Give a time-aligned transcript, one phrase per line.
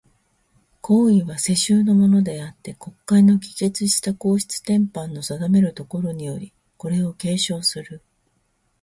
[0.81, 8.01] 皇位は、世襲のものであつて、国会の議決した皇室典範の定めるところにより、これを継承する。